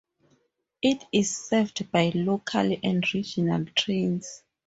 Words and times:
It 0.81 1.05
is 1.11 1.29
served 1.37 1.91
by 1.91 2.11
local 2.15 2.75
and 2.83 3.03
regional 3.13 3.65
trains. 3.75 4.41